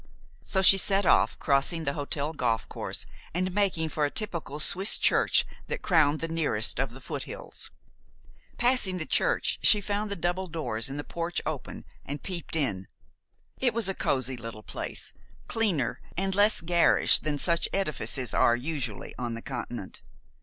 [0.41, 3.05] So she set off, crossing the hotel golf course,
[3.35, 7.69] and making for a typical Swiss church that crowned the nearest of the foothills.
[8.57, 12.87] Passing the church, she found the double doors in the porch open, and peeped in.
[13.59, 15.13] It was a cozy little place,
[15.47, 20.01] cleaner and less garish than such edifices are usually on the Continent.